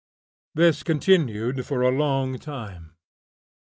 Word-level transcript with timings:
This 0.55 0.81
continued 0.81 1.63
for 1.63 1.83
a 1.83 1.91
long 1.91 2.39
time. 2.39 2.95